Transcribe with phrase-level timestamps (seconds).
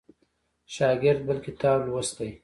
[0.75, 2.29] شاګرد بل کتاب لوستی.